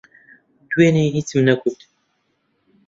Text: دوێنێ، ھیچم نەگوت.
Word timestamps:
دوێنێ، 0.71 1.05
ھیچم 1.15 1.39
نەگوت. 1.47 1.79